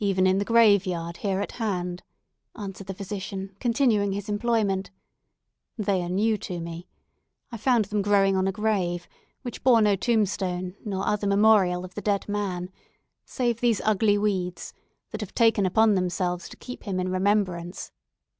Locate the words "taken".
15.36-15.66